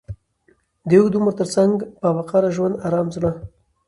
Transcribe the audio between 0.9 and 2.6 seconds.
اوږد عمر تر څنګ، با وقاره